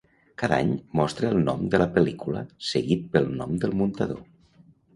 Cada 0.43 0.55
any 0.63 0.71
mostra 0.99 1.29
el 1.33 1.37
nom 1.49 1.61
de 1.75 1.81
la 1.83 1.87
pel·lícula 1.99 2.43
seguit 2.73 3.07
pel 3.15 3.31
nom 3.43 3.57
del 3.67 3.79
muntador. 3.83 4.27